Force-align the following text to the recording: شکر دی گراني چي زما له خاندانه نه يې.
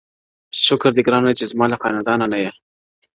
شکر 0.65 0.91
دی 0.95 1.01
گراني 1.07 1.31
چي 1.39 1.45
زما 1.51 1.65
له 1.71 1.77
خاندانه 1.81 2.25
نه 2.31 2.37
يې. 2.43 2.51